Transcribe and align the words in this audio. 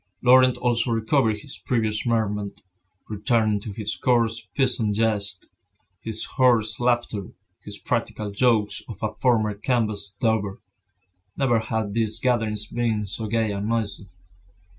Laurent 0.23 0.57
also 0.57 0.89
recovered 0.89 1.41
his 1.41 1.59
previous 1.59 2.07
merriment, 2.07 2.63
returning 3.07 3.59
to 3.59 3.71
his 3.71 3.95
coarse 3.95 4.47
peasant 4.57 4.95
jests, 4.95 5.47
his 5.99 6.25
hoarse 6.25 6.79
laughter, 6.79 7.27
his 7.63 7.77
practical 7.77 8.31
jokes 8.31 8.81
of 8.89 8.97
a 9.03 9.13
former 9.13 9.53
canvas 9.53 10.15
dauber. 10.19 10.59
Never 11.37 11.59
had 11.59 11.93
these 11.93 12.19
gatherings 12.19 12.65
been 12.65 13.05
so 13.05 13.27
gay 13.27 13.51
and 13.51 13.69
noisy. 13.69 14.09